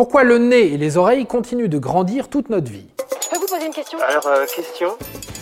Pourquoi 0.00 0.24
le 0.24 0.38
nez 0.38 0.72
et 0.72 0.78
les 0.78 0.96
oreilles 0.96 1.26
continuent 1.26 1.68
de 1.68 1.76
grandir 1.76 2.28
toute 2.28 2.48
notre 2.48 2.70
vie 2.72 2.86
Je 3.22 3.28
peux 3.28 3.36
vous 3.36 3.46
poser 3.46 3.66
une 3.66 3.72
question? 3.74 3.98
Alors, 4.00 4.26
euh, 4.28 4.46
question? 4.46 4.96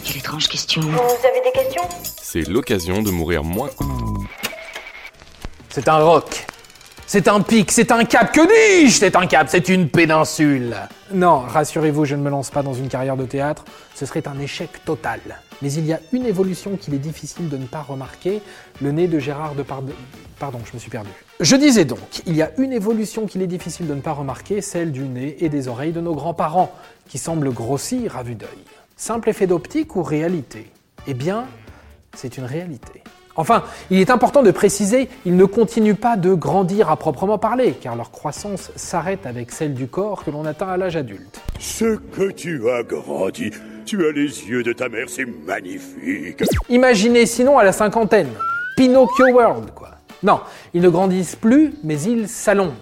Quelle 0.05 0.17
étrange 0.17 0.49
question. 0.49 0.81
Vous 0.83 1.27
avez 1.29 1.41
des 1.45 1.53
questions? 1.53 1.83
C'est 2.21 2.41
l'occasion 2.41 3.01
de 3.01 3.13
mourir 3.13 3.45
moins. 3.45 3.71
C'est 5.69 5.87
un 5.87 5.99
roc. 5.99 6.45
C'est 7.11 7.27
un 7.27 7.41
pic, 7.41 7.73
c'est 7.73 7.91
un 7.91 8.05
cap. 8.05 8.33
Que 8.33 8.83
dis-je? 8.83 8.99
C'est 8.99 9.17
un 9.17 9.27
cap, 9.27 9.47
c'est 9.49 9.71
une 9.71 9.89
péninsule. 9.89 10.77
Non, 11.11 11.39
rassurez-vous, 11.39 12.05
je 12.05 12.15
ne 12.15 12.21
me 12.21 12.29
lance 12.29 12.51
pas 12.51 12.63
dans 12.63 12.75
une 12.75 12.89
carrière 12.89 13.17
de 13.17 13.25
théâtre. 13.25 13.65
Ce 13.95 14.05
serait 14.05 14.29
un 14.29 14.39
échec 14.39 14.85
total. 14.85 15.21
Mais 15.63 15.73
il 15.73 15.87
y 15.87 15.95
a 15.95 16.01
une 16.13 16.27
évolution 16.27 16.77
qu'il 16.77 16.93
est 16.93 16.99
difficile 16.99 17.49
de 17.49 17.57
ne 17.57 17.65
pas 17.65 17.81
remarquer, 17.81 18.43
le 18.83 18.93
nez 18.93 19.09
de 19.09 19.19
Gérard 19.19 19.55
de 19.55 19.63
Pardon, 19.63 20.59
je 20.67 20.75
me 20.75 20.79
suis 20.79 20.91
perdu. 20.91 21.09
Je 21.41 21.57
disais 21.57 21.87
donc, 21.87 22.21
il 22.27 22.37
y 22.37 22.43
a 22.43 22.51
une 22.59 22.75
évolution 22.75 23.27
qu'il 23.27 23.41
est 23.41 23.47
difficile 23.47 23.87
de 23.87 23.95
ne 23.95 24.03
pas 24.03 24.13
remarquer, 24.13 24.61
celle 24.61 24.93
du 24.93 25.05
nez 25.05 25.43
et 25.43 25.49
des 25.49 25.69
oreilles 25.69 25.93
de 25.93 26.03
nos 26.03 26.15
grands-parents, 26.15 26.75
qui 27.09 27.17
semblent 27.17 27.55
grossir 27.55 28.19
à 28.19 28.23
vue 28.23 28.35
d'œil. 28.35 28.49
Simple 28.99 29.31
effet 29.31 29.47
d'optique 29.47 29.97
ou 29.97 30.03
réalité? 30.03 30.71
Eh 31.07 31.15
bien, 31.15 31.47
c'est 32.15 32.37
une 32.37 32.45
réalité. 32.45 33.03
Enfin, 33.39 33.63
il 33.89 34.01
est 34.01 34.11
important 34.11 34.43
de 34.43 34.51
préciser, 34.51 35.09
ils 35.25 35.37
ne 35.37 35.45
continuent 35.45 35.95
pas 35.95 36.17
de 36.17 36.35
grandir 36.35 36.91
à 36.91 36.97
proprement 36.97 37.39
parler, 37.39 37.75
car 37.81 37.95
leur 37.95 38.11
croissance 38.11 38.73
s'arrête 38.75 39.27
avec 39.27 39.53
celle 39.53 39.75
du 39.75 39.87
corps 39.87 40.25
que 40.25 40.33
l'on 40.33 40.45
atteint 40.45 40.67
à 40.67 40.77
l'âge 40.77 40.97
adulte. 40.97 41.41
Ce 41.61 41.97
que 41.97 42.33
tu 42.33 42.69
as 42.69 42.83
grandi, 42.83 43.53
tu 43.87 44.05
as 44.05 44.11
les 44.11 44.49
yeux 44.49 44.65
de 44.65 44.73
ta 44.73 44.89
mère, 44.89 45.07
c'est 45.09 45.25
magnifique. 45.25 46.43
Imaginez 46.69 47.27
sinon 47.27 47.59
à 47.59 47.63
la 47.63 47.71
cinquantaine, 47.71 48.31
Pinocchio 48.77 49.29
World, 49.29 49.71
quoi. 49.73 49.91
Non, 50.25 50.41
ils 50.75 50.83
ne 50.83 50.89
grandissent 50.89 51.37
plus, 51.37 51.75
mais 51.85 52.01
ils 52.03 52.29
s'allongent. 52.29 52.73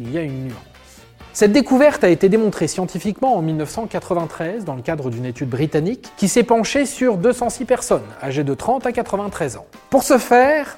Il 0.00 0.10
y 0.10 0.18
a 0.18 0.22
une 0.22 0.46
nuance. 0.46 0.69
Cette 1.40 1.52
découverte 1.52 2.04
a 2.04 2.10
été 2.10 2.28
démontrée 2.28 2.68
scientifiquement 2.68 3.34
en 3.34 3.40
1993 3.40 4.66
dans 4.66 4.74
le 4.74 4.82
cadre 4.82 5.08
d'une 5.08 5.24
étude 5.24 5.48
britannique 5.48 6.12
qui 6.18 6.28
s'est 6.28 6.42
penchée 6.42 6.84
sur 6.84 7.16
206 7.16 7.64
personnes 7.64 8.04
âgées 8.22 8.44
de 8.44 8.52
30 8.52 8.84
à 8.84 8.92
93 8.92 9.56
ans. 9.56 9.64
Pour 9.88 10.02
ce 10.02 10.18
faire, 10.18 10.76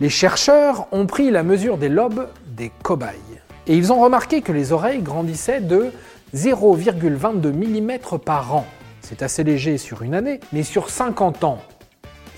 les 0.00 0.08
chercheurs 0.08 0.86
ont 0.92 1.04
pris 1.04 1.30
la 1.30 1.42
mesure 1.42 1.76
des 1.76 1.90
lobes 1.90 2.26
des 2.46 2.72
cobayes. 2.82 3.18
Et 3.66 3.76
ils 3.76 3.92
ont 3.92 4.00
remarqué 4.00 4.40
que 4.40 4.50
les 4.50 4.72
oreilles 4.72 5.02
grandissaient 5.02 5.60
de 5.60 5.90
0,22 6.34 7.52
mm 7.52 8.18
par 8.18 8.54
an. 8.54 8.64
C'est 9.02 9.22
assez 9.22 9.44
léger 9.44 9.76
sur 9.76 10.00
une 10.00 10.14
année, 10.14 10.40
mais 10.54 10.62
sur 10.62 10.88
50 10.88 11.44
ans, 11.44 11.58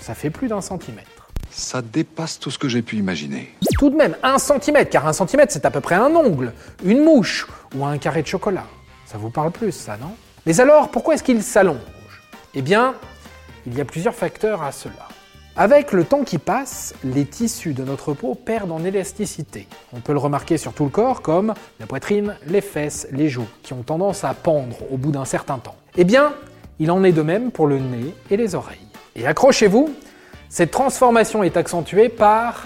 ça 0.01 0.13
fait 0.13 0.29
plus 0.29 0.49
d'un 0.49 0.59
centimètre. 0.59 1.29
Ça 1.51 1.81
dépasse 1.81 2.37
tout 2.37 2.51
ce 2.51 2.57
que 2.57 2.67
j'ai 2.67 2.81
pu 2.81 2.97
imaginer. 2.97 3.49
Tout 3.77 3.89
de 3.89 3.95
même, 3.95 4.17
un 4.23 4.39
centimètre, 4.39 4.89
car 4.91 5.07
un 5.07 5.13
centimètre 5.13 5.53
c'est 5.53 5.65
à 5.65 5.71
peu 5.71 5.79
près 5.79 5.95
un 5.95 6.13
ongle, 6.15 6.53
une 6.83 7.03
mouche 7.03 7.47
ou 7.75 7.85
un 7.85 7.97
carré 7.97 8.21
de 8.21 8.27
chocolat. 8.27 8.65
Ça 9.05 9.17
vous 9.17 9.29
parle 9.29 9.51
plus, 9.51 9.71
ça, 9.71 9.97
non? 9.97 10.11
Mais 10.45 10.59
alors, 10.59 10.89
pourquoi 10.89 11.13
est-ce 11.13 11.23
qu'il 11.23 11.43
s'allonge? 11.43 11.77
Eh 12.53 12.61
bien, 12.61 12.95
il 13.65 13.77
y 13.77 13.81
a 13.81 13.85
plusieurs 13.85 14.15
facteurs 14.15 14.63
à 14.63 14.71
cela. 14.71 15.07
Avec 15.57 15.91
le 15.91 16.05
temps 16.05 16.23
qui 16.23 16.37
passe, 16.37 16.93
les 17.03 17.25
tissus 17.25 17.73
de 17.73 17.83
notre 17.83 18.13
peau 18.13 18.35
perdent 18.35 18.71
en 18.71 18.83
élasticité. 18.85 19.67
On 19.91 19.99
peut 19.99 20.13
le 20.13 20.19
remarquer 20.19 20.57
sur 20.57 20.71
tout 20.71 20.85
le 20.85 20.89
corps, 20.89 21.21
comme 21.21 21.53
la 21.79 21.85
poitrine, 21.85 22.37
les 22.47 22.61
fesses, 22.61 23.07
les 23.11 23.27
joues, 23.27 23.47
qui 23.61 23.73
ont 23.73 23.83
tendance 23.83 24.23
à 24.23 24.33
pendre 24.33 24.77
au 24.91 24.97
bout 24.97 25.11
d'un 25.11 25.25
certain 25.25 25.57
temps. 25.57 25.75
Eh 25.97 26.05
bien, 26.05 26.33
il 26.79 26.89
en 26.89 27.03
est 27.03 27.11
de 27.11 27.21
même 27.21 27.51
pour 27.51 27.67
le 27.67 27.79
nez 27.79 28.15
et 28.29 28.37
les 28.37 28.55
oreilles. 28.55 28.87
Et 29.15 29.27
accrochez-vous, 29.27 29.93
cette 30.47 30.71
transformation 30.71 31.43
est 31.43 31.57
accentuée 31.57 32.07
par 32.07 32.65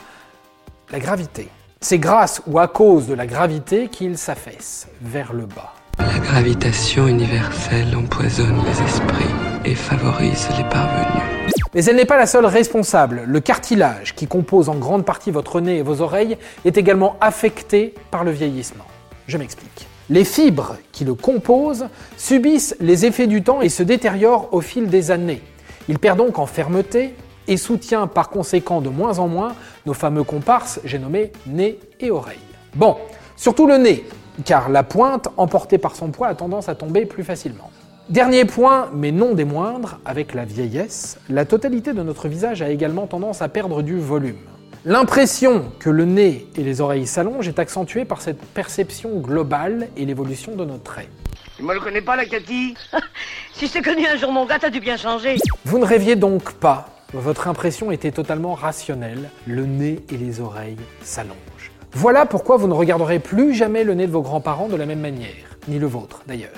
la 0.92 1.00
gravité. 1.00 1.50
C'est 1.88 2.00
grâce 2.00 2.41
ou 2.47 2.58
à 2.58 2.67
cause 2.67 3.05
de 3.05 3.14
la 3.14 3.28
gravité 3.28 3.89
qu'il 3.89 4.17
s'affaisse 4.17 4.88
vers 5.03 5.33
le 5.33 5.45
bas. 5.45 5.75
La 6.00 6.17
gravitation 6.17 7.08
universelle 7.08 7.95
empoisonne 7.95 8.59
les 8.66 8.81
esprits 8.81 9.36
et 9.66 9.75
favorise 9.75 10.47
les 10.58 10.64
parvenus. 10.64 11.53
Mais 11.75 11.86
elle 11.86 11.97
n'est 11.97 12.05
pas 12.05 12.17
la 12.17 12.25
seule 12.25 12.47
responsable. 12.47 13.21
Le 13.27 13.39
cartilage, 13.39 14.15
qui 14.15 14.26
compose 14.26 14.67
en 14.67 14.77
grande 14.77 15.05
partie 15.05 15.30
votre 15.30 15.61
nez 15.61 15.77
et 15.77 15.82
vos 15.83 16.02
oreilles, 16.02 16.39
est 16.65 16.76
également 16.76 17.17
affecté 17.21 17.93
par 18.09 18.23
le 18.23 18.32
vieillissement. 18.32 18.86
Je 19.27 19.38
m'explique. 19.38 19.88
Les 20.09 20.26
fibres 20.26 20.77
qui 20.92 21.05
le 21.05 21.14
composent 21.14 21.86
subissent 22.17 22.76
les 22.80 23.05
effets 23.05 23.27
du 23.27 23.43
temps 23.43 23.61
et 23.61 23.70
se 23.70 23.83
détériorent 23.83 24.52
au 24.54 24.61
fil 24.61 24.88
des 24.88 25.11
années. 25.11 25.43
Il 25.88 25.99
perd 25.99 26.17
donc 26.17 26.39
en 26.39 26.48
fermeté, 26.48 27.14
et 27.48 27.58
soutient 27.58 28.08
par 28.08 28.30
conséquent 28.30 28.82
de 28.82 28.89
moins 28.89 29.20
en 29.20 29.28
moins 29.28 29.56
nos 29.86 29.94
fameux 29.94 30.23
comparses, 30.23 30.80
j'ai 30.83 31.00
nommé 31.00 31.32
nez 31.45 31.80
et 32.00 32.11
oreilles. 32.11 32.38
Bon, 32.76 32.98
surtout 33.36 33.67
le 33.67 33.78
nez, 33.78 34.06
car 34.44 34.70
la 34.70 34.83
pointe, 34.83 35.30
emportée 35.38 35.78
par 35.78 35.95
son 35.95 36.10
poids, 36.10 36.28
a 36.28 36.36
tendance 36.36 36.70
à 36.70 36.76
tomber 36.76 37.06
plus 37.06 37.23
facilement. 37.23 37.72
Dernier 38.10 38.45
point, 38.45 38.89
mais 38.94 39.11
non 39.11 39.33
des 39.33 39.45
moindres, 39.45 40.00
avec 40.06 40.33
la 40.33 40.45
vieillesse, 40.45 41.17
la 41.30 41.45
totalité 41.45 41.94
de 41.94 42.04
notre 42.04 42.28
visage 42.28 42.61
a 42.61 42.70
également 42.70 43.08
tendance 43.08 43.42
à 43.42 43.50
perdre 43.50 43.82
du 43.82 43.98
volume. 43.98 44.38
L'impression 44.83 45.72
que 45.80 45.89
le 45.89 46.06
nez 46.06 46.48
et 46.56 46.62
les 46.62 46.82
oreilles 46.82 47.08
s'allongent 47.08 47.48
est 47.48 47.58
accentuée 47.58 48.06
par 48.06 48.22
cette 48.22 48.39
perception 48.39 49.17
globale 49.20 49.88
et 49.98 50.06
l'évolution 50.06 50.56
de 50.56 50.64
nos 50.64 50.77
traits. 50.77 51.10
Tu 51.58 51.64
me 51.64 51.73
le 51.73 51.80
connais 51.80 52.02
pas, 52.02 52.16
la 52.16 52.26
Cathy 52.26 52.76
Si 53.54 53.66
je 53.66 53.73
t'ai 53.73 53.82
connu 53.82 54.06
un 54.06 54.17
jour, 54.17 54.32
mon 54.32 54.45
gars, 54.45 54.60
t'as 54.60 54.70
dû 54.70 54.82
bien 54.82 54.98
changer. 54.98 55.38
Vous 55.64 55.80
ne 55.80 55.86
rêviez 55.86 56.16
donc 56.16 56.54
pas 56.54 56.95
votre 57.14 57.48
impression 57.48 57.92
était 57.92 58.11
totalement 58.11 58.54
rationnelle, 58.54 59.30
le 59.48 59.66
nez 59.66 60.04
et 60.11 60.17
les 60.17 60.42
oreilles 60.42 60.77
s'allongent. 61.02 61.71
Voilà 61.93 62.26
pourquoi 62.26 62.58
vous 62.58 62.67
ne 62.67 62.73
regarderez 62.73 63.20
plus 63.20 63.54
jamais 63.54 63.83
le 63.83 63.93
nez 63.93 64.08
de 64.08 64.11
vos 64.11 64.21
grands-parents 64.21 64.67
de 64.67 64.76
la 64.76 64.86
même 64.86 64.99
manière, 64.99 65.58
ni 65.67 65.80
le 65.80 65.88
vôtre 65.88 66.21
d'ailleurs. 66.27 66.52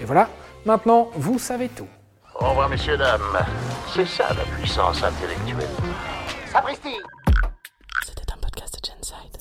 Et 0.00 0.04
voilà, 0.04 0.28
maintenant 0.66 1.10
vous 1.14 1.38
savez 1.38 1.68
tout. 1.68 1.86
Au 2.40 2.48
revoir 2.48 2.68
messieurs, 2.68 2.96
dames. 2.96 3.20
C'est 3.94 4.06
ça 4.06 4.28
la 4.30 4.44
puissance 4.56 5.02
intellectuelle. 5.02 5.68
Sapristi 6.50 6.96
C'était 8.06 8.32
un 8.32 8.38
podcast 8.38 8.74
de 8.74 8.88
Genside. 8.88 9.36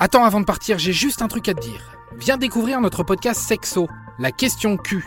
Attends, 0.00 0.24
avant 0.24 0.40
de 0.40 0.44
partir, 0.44 0.78
j'ai 0.78 0.92
juste 0.92 1.22
un 1.22 1.28
truc 1.28 1.48
à 1.48 1.54
te 1.54 1.60
dire. 1.60 1.96
Viens 2.16 2.36
découvrir 2.36 2.80
notre 2.80 3.04
podcast 3.04 3.40
Sexo, 3.40 3.86
la 4.18 4.32
question 4.32 4.76
Q. 4.76 5.06